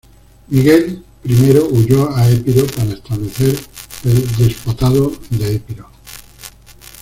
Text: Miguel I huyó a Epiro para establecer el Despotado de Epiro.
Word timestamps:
Miguel 0.47 1.03
I 1.25 1.31
huyó 1.35 2.09
a 2.11 2.27
Epiro 2.27 2.65
para 2.75 2.93
establecer 2.93 3.55
el 4.05 4.35
Despotado 4.35 5.11
de 5.29 5.57
Epiro. 5.57 5.91